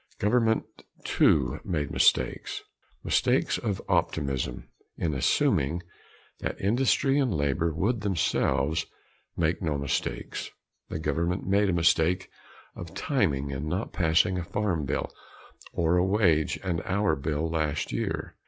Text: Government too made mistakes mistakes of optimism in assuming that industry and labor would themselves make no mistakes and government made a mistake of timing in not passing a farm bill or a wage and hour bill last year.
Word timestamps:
Government 0.17 0.65
too 1.03 1.59
made 1.63 1.91
mistakes 1.91 2.63
mistakes 3.03 3.59
of 3.59 3.83
optimism 3.87 4.67
in 4.97 5.13
assuming 5.13 5.83
that 6.39 6.59
industry 6.59 7.19
and 7.19 7.31
labor 7.31 7.71
would 7.71 8.01
themselves 8.01 8.87
make 9.37 9.61
no 9.61 9.77
mistakes 9.77 10.49
and 10.89 11.03
government 11.03 11.45
made 11.45 11.69
a 11.69 11.73
mistake 11.73 12.31
of 12.75 12.95
timing 12.95 13.51
in 13.51 13.67
not 13.69 13.93
passing 13.93 14.39
a 14.39 14.43
farm 14.43 14.85
bill 14.85 15.11
or 15.71 15.97
a 15.97 16.03
wage 16.03 16.59
and 16.63 16.81
hour 16.81 17.15
bill 17.15 17.47
last 17.47 17.91
year. 17.91 18.35